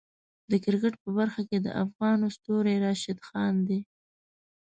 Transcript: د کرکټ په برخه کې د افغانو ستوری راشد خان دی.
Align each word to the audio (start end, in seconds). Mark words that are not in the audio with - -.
د 0.51 0.53
کرکټ 0.63 0.93
په 1.03 1.09
برخه 1.17 1.41
کې 1.49 1.57
د 1.61 1.67
افغانو 1.83 2.25
ستوری 2.35 2.75
راشد 2.85 3.17
خان 3.27 3.53
دی. 3.67 3.79